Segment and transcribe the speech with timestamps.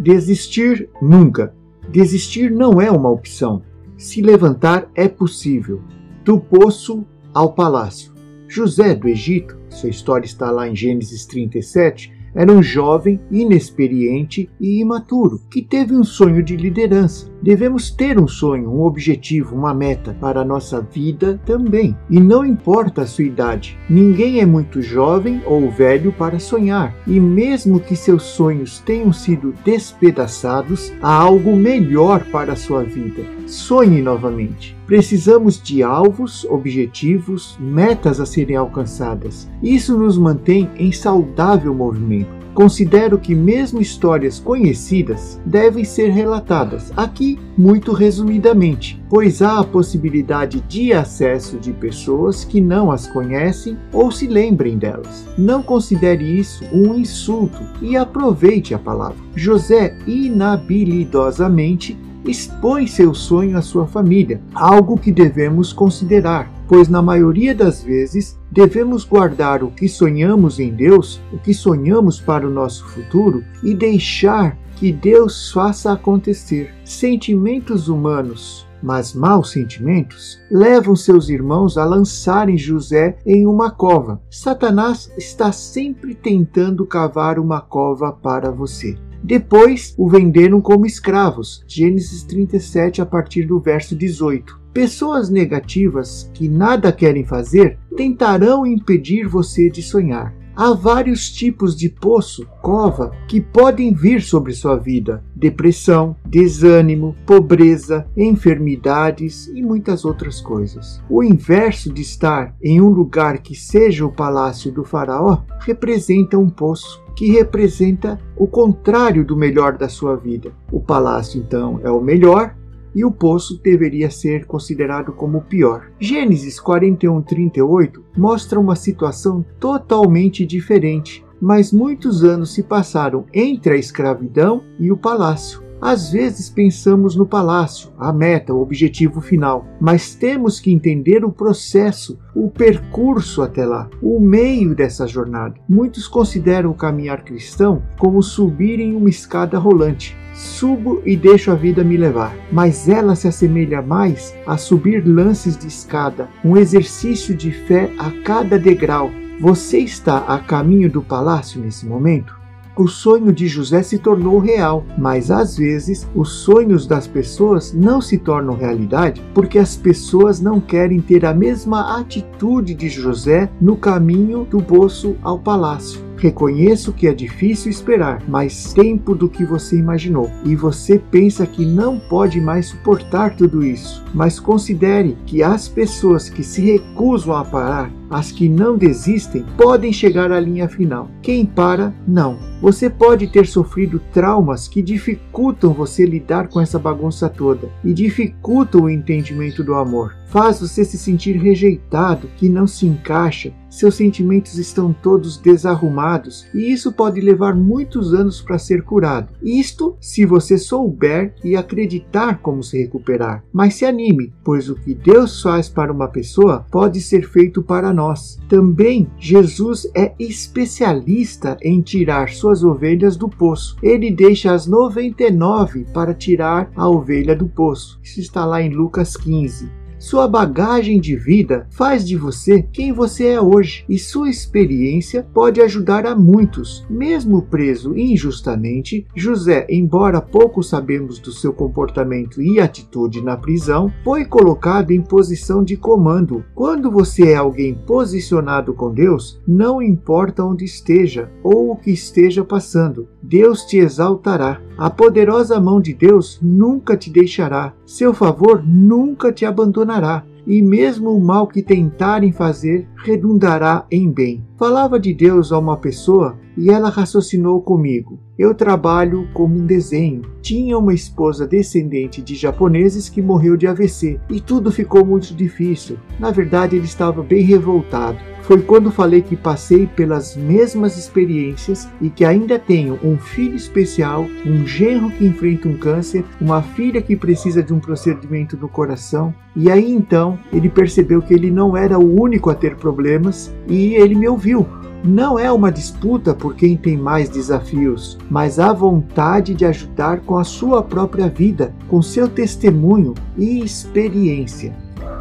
[0.00, 1.54] Desistir nunca.
[1.90, 3.62] Desistir não é uma opção.
[3.98, 5.82] Se levantar é possível.
[6.24, 7.04] Do poço
[7.34, 8.10] ao palácio.
[8.48, 14.80] José do Egito, sua história está lá em Gênesis 37, era um jovem inexperiente e
[14.80, 17.30] imaturo que teve um sonho de liderança.
[17.42, 21.96] Devemos ter um sonho, um objetivo, uma meta para a nossa vida também.
[22.10, 26.94] E não importa a sua idade, ninguém é muito jovem ou velho para sonhar.
[27.06, 33.22] E mesmo que seus sonhos tenham sido despedaçados, há algo melhor para a sua vida.
[33.46, 34.76] Sonhe novamente.
[34.86, 39.48] Precisamos de alvos, objetivos, metas a serem alcançadas.
[39.62, 42.39] Isso nos mantém em saudável movimento.
[42.54, 50.60] Considero que mesmo histórias conhecidas devem ser relatadas aqui muito resumidamente, pois há a possibilidade
[50.62, 55.26] de acesso de pessoas que não as conhecem ou se lembrem delas.
[55.38, 59.18] Não considere isso um insulto e aproveite a palavra.
[59.34, 67.54] José inabilidosamente expõe seu sonho à sua família, algo que devemos considerar, pois na maioria
[67.54, 72.86] das vezes devemos guardar o que sonhamos em Deus, o que sonhamos para o nosso
[72.88, 76.74] futuro e deixar que Deus faça acontecer.
[76.84, 84.20] Sentimentos humanos mas maus sentimentos levam seus irmãos a lançarem José em uma cova.
[84.30, 88.96] Satanás está sempre tentando cavar uma cova para você.
[89.22, 91.62] Depois o venderam como escravos.
[91.66, 94.58] Gênesis 37, a partir do verso 18.
[94.72, 100.34] Pessoas negativas que nada querem fazer tentarão impedir você de sonhar.
[100.62, 108.06] Há vários tipos de poço, cova, que podem vir sobre sua vida: depressão, desânimo, pobreza,
[108.14, 111.02] enfermidades e muitas outras coisas.
[111.08, 116.50] O inverso de estar em um lugar que seja o palácio do Faraó representa um
[116.50, 120.52] poço que representa o contrário do melhor da sua vida.
[120.70, 122.54] O palácio, então, é o melhor
[122.94, 125.90] e o poço deveria ser considerado como o pior.
[125.98, 134.62] Gênesis 41:38 mostra uma situação totalmente diferente, mas muitos anos se passaram entre a escravidão
[134.78, 135.69] e o palácio.
[135.80, 141.32] Às vezes pensamos no palácio, a meta, o objetivo final, mas temos que entender o
[141.32, 145.54] processo, o percurso até lá, o meio dessa jornada.
[145.66, 150.14] Muitos consideram o caminhar cristão como subir em uma escada rolante.
[150.34, 155.56] Subo e deixo a vida me levar, mas ela se assemelha mais a subir lances
[155.56, 159.10] de escada, um exercício de fé a cada degrau.
[159.40, 162.39] Você está a caminho do palácio nesse momento?
[162.80, 168.00] O sonho de José se tornou real, mas às vezes os sonhos das pessoas não
[168.00, 173.76] se tornam realidade porque as pessoas não querem ter a mesma atitude de José no
[173.76, 176.09] caminho do poço ao palácio.
[176.20, 181.64] Reconheço que é difícil esperar mais tempo do que você imaginou e você pensa que
[181.64, 184.04] não pode mais suportar tudo isso.
[184.12, 189.94] Mas considere que as pessoas que se recusam a parar, as que não desistem, podem
[189.94, 191.08] chegar à linha final.
[191.22, 192.38] Quem para, não.
[192.60, 198.82] Você pode ter sofrido traumas que dificultam você lidar com essa bagunça toda e dificultam
[198.82, 204.58] o entendimento do amor faz você se sentir rejeitado, que não se encaixa, seus sentimentos
[204.58, 209.32] estão todos desarrumados e isso pode levar muitos anos para ser curado.
[209.40, 213.44] Isto se você souber e acreditar como se recuperar.
[213.52, 217.92] Mas se anime, pois o que Deus faz para uma pessoa pode ser feito para
[217.92, 218.38] nós.
[218.48, 223.76] Também Jesus é especialista em tirar suas ovelhas do poço.
[223.82, 228.00] Ele deixa as 99 para tirar a ovelha do poço.
[228.02, 229.79] Isso está lá em Lucas 15.
[230.00, 235.60] Sua bagagem de vida faz de você quem você é hoje e sua experiência pode
[235.60, 236.86] ajudar a muitos.
[236.88, 244.24] Mesmo preso injustamente, José, embora pouco sabemos do seu comportamento e atitude na prisão, foi
[244.24, 246.42] colocado em posição de comando.
[246.54, 252.42] Quando você é alguém posicionado com Deus, não importa onde esteja ou o que esteja
[252.42, 254.62] passando, Deus te exaltará.
[254.80, 257.74] A poderosa mão de Deus nunca te deixará.
[257.84, 264.42] Seu favor nunca te abandonará e mesmo o mal que tentarem fazer redundará em bem.
[264.56, 268.18] Falava de Deus a uma pessoa e ela raciocinou comigo.
[268.38, 270.22] Eu trabalho como um desenho.
[270.40, 275.98] Tinha uma esposa descendente de japoneses que morreu de AVC e tudo ficou muito difícil.
[276.18, 278.16] Na verdade, ele estava bem revoltado.
[278.50, 284.26] Foi quando falei que passei pelas mesmas experiências e que ainda tenho um filho especial,
[284.44, 289.32] um genro que enfrenta um câncer, uma filha que precisa de um procedimento no coração.
[289.54, 293.94] E aí então ele percebeu que ele não era o único a ter problemas e
[293.94, 294.66] ele me ouviu
[295.04, 300.36] Não é uma disputa por quem tem mais desafios, mas a vontade de ajudar com
[300.36, 304.74] a sua própria vida, com seu testemunho e experiência.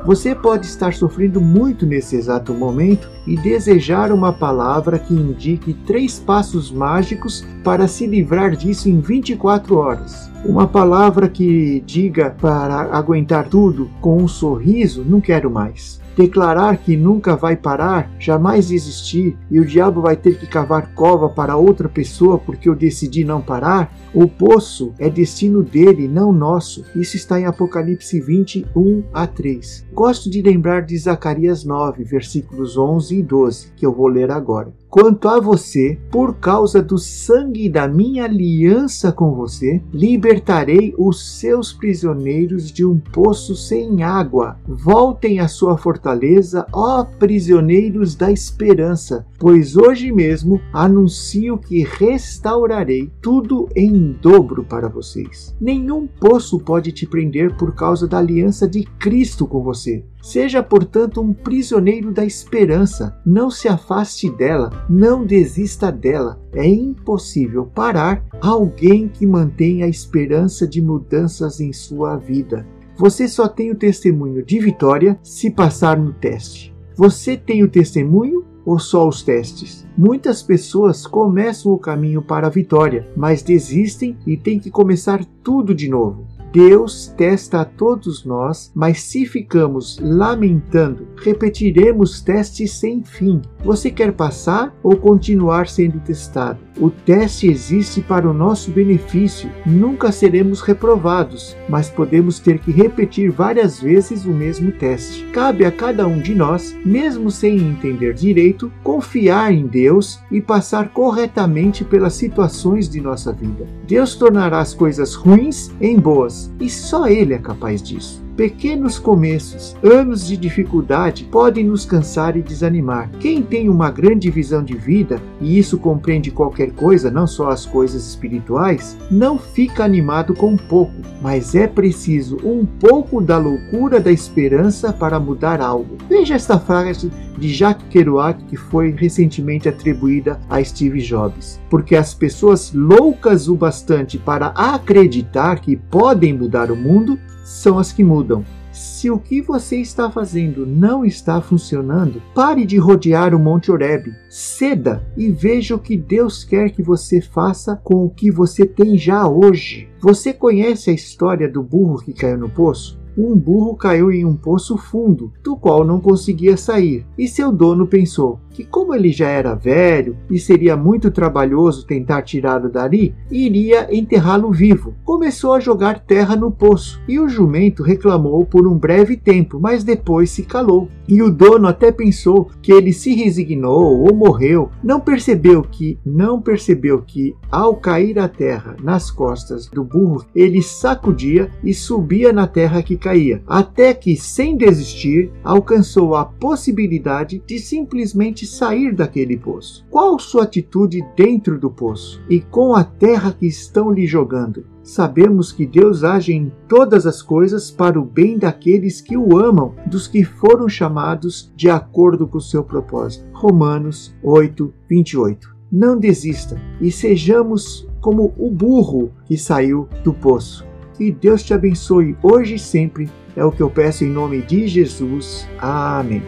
[0.05, 6.17] Você pode estar sofrendo muito nesse exato momento e desejar uma palavra que indique três
[6.17, 10.31] passos mágicos para se livrar disso em 24 horas.
[10.43, 16.97] Uma palavra que diga para aguentar tudo com um sorriso, não quero mais declarar que
[16.97, 21.87] nunca vai parar, jamais desistir e o diabo vai ter que cavar cova para outra
[21.87, 26.83] pessoa porque eu decidi não parar, o poço é destino dele, não nosso.
[26.93, 29.85] Isso está em Apocalipse 21 a 3.
[29.93, 34.73] Gosto de lembrar de Zacarias 9, versículos 11 12, que eu vou ler agora.
[34.89, 41.71] Quanto a você, por causa do sangue da minha aliança com você, libertarei os seus
[41.71, 44.57] prisioneiros de um poço sem água.
[44.67, 53.69] Voltem à sua fortaleza, ó prisioneiros da esperança, pois hoje mesmo anuncio que restaurarei tudo
[53.75, 55.55] em dobro para vocês.
[55.61, 60.03] Nenhum poço pode te prender por causa da aliança de Cristo com você.
[60.21, 63.17] Seja, portanto, um prisioneiro da esperança.
[63.25, 66.39] Não se afaste dela, não desista dela.
[66.53, 72.65] É impossível parar alguém que mantém a esperança de mudanças em sua vida.
[72.95, 76.75] Você só tem o testemunho de vitória se passar no teste.
[76.95, 79.87] Você tem o testemunho ou só os testes?
[79.97, 85.73] Muitas pessoas começam o caminho para a vitória, mas desistem e têm que começar tudo
[85.73, 86.27] de novo.
[86.51, 93.41] Deus testa a todos nós, mas se ficamos lamentando, repetiremos testes sem fim.
[93.63, 96.68] Você quer passar ou continuar sendo testado?
[96.79, 99.51] O teste existe para o nosso benefício.
[99.65, 105.25] Nunca seremos reprovados, mas podemos ter que repetir várias vezes o mesmo teste.
[105.33, 110.89] Cabe a cada um de nós, mesmo sem entender direito, confiar em Deus e passar
[110.89, 113.67] corretamente pelas situações de nossa vida.
[113.85, 118.28] Deus tornará as coisas ruins em boas, e só Ele é capaz disso.
[118.39, 123.09] Pequenos começos, anos de dificuldade podem nos cansar e desanimar.
[123.19, 127.65] Quem tem uma grande visão de vida, e isso compreende qualquer coisa, não só as
[127.65, 134.09] coisas espirituais, não fica animado com pouco, mas é preciso um pouco da loucura da
[134.09, 135.97] esperança para mudar algo.
[136.07, 141.59] Veja esta frase de Jacques Kerouac que foi recentemente atribuída a Steve Jobs.
[141.69, 147.19] Porque as pessoas loucas o bastante para acreditar que podem mudar o mundo
[147.49, 148.45] são as que mudam.
[148.71, 154.13] Se o que você está fazendo não está funcionando, pare de rodear o Monte Oreb,
[154.29, 158.97] ceda e veja o que Deus quer que você faça com o que você tem
[158.97, 159.89] já hoje.
[159.99, 162.99] Você conhece a história do burro que caiu no poço?
[163.17, 167.85] um burro caiu em um poço fundo, do qual não conseguia sair, e seu dono
[167.85, 173.87] pensou que, como ele já era velho e seria muito trabalhoso tentar tirá-lo dali, iria
[173.89, 174.95] enterrá-lo vivo.
[175.05, 179.85] Começou a jogar terra no poço, e o jumento reclamou por um breve tempo, mas
[179.85, 180.89] depois se calou.
[181.07, 184.69] E o dono até pensou que ele se resignou ou morreu.
[184.83, 190.61] Não percebeu que, não percebeu que, ao cair a terra nas costas do burro, ele
[190.61, 197.57] sacudia e subia na terra que caía, até que, sem desistir, alcançou a possibilidade de
[197.57, 199.85] simplesmente sair daquele poço.
[199.89, 204.65] Qual sua atitude dentro do poço e com a terra que estão lhe jogando?
[204.83, 209.75] Sabemos que Deus age em todas as coisas para o bem daqueles que o amam,
[209.85, 213.25] dos que foram chamados de acordo com o seu propósito.
[213.33, 215.55] Romanos 8, 28.
[215.71, 220.65] Não desista e sejamos como o burro que saiu do poço.
[220.95, 223.09] Que Deus te abençoe hoje e sempre.
[223.35, 225.47] É o que eu peço em nome de Jesus.
[225.59, 226.23] Amém.